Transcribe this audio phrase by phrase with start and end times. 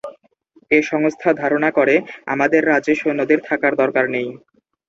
[0.71, 1.95] এ সংস্থা ধারনা করে,
[2.27, 4.27] আমাদের রাজ্যে সৈন্যদের থাকার দরকার নেই।